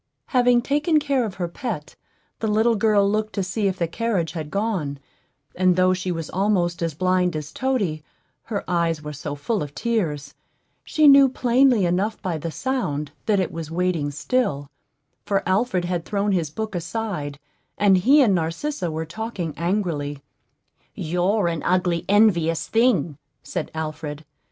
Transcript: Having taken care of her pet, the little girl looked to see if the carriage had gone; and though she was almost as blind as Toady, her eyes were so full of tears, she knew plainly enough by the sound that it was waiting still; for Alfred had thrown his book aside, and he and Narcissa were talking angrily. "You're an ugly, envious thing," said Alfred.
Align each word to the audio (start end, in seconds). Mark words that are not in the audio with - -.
Having 0.29 0.63
taken 0.63 0.99
care 0.99 1.23
of 1.25 1.35
her 1.35 1.47
pet, 1.47 1.95
the 2.39 2.47
little 2.47 2.73
girl 2.73 3.07
looked 3.07 3.33
to 3.33 3.43
see 3.43 3.67
if 3.67 3.77
the 3.77 3.87
carriage 3.87 4.31
had 4.31 4.49
gone; 4.49 4.97
and 5.53 5.75
though 5.75 5.93
she 5.93 6.11
was 6.11 6.27
almost 6.31 6.81
as 6.81 6.95
blind 6.95 7.35
as 7.35 7.51
Toady, 7.51 8.03
her 8.45 8.63
eyes 8.67 9.03
were 9.03 9.13
so 9.13 9.35
full 9.35 9.61
of 9.61 9.75
tears, 9.75 10.33
she 10.83 11.07
knew 11.07 11.29
plainly 11.29 11.85
enough 11.85 12.19
by 12.19 12.39
the 12.39 12.49
sound 12.49 13.11
that 13.27 13.39
it 13.39 13.51
was 13.51 13.69
waiting 13.69 14.09
still; 14.09 14.71
for 15.23 15.43
Alfred 15.47 15.85
had 15.85 16.03
thrown 16.03 16.31
his 16.31 16.49
book 16.49 16.73
aside, 16.73 17.37
and 17.77 17.97
he 17.99 18.23
and 18.23 18.33
Narcissa 18.33 18.89
were 18.89 19.05
talking 19.05 19.53
angrily. 19.55 20.23
"You're 20.95 21.47
an 21.47 21.61
ugly, 21.61 22.05
envious 22.09 22.67
thing," 22.67 23.19
said 23.43 23.69
Alfred. 23.75 24.25